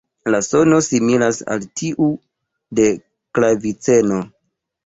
[0.35, 2.09] La sono similas al tiu
[2.81, 2.89] de
[3.39, 4.19] klaviceno.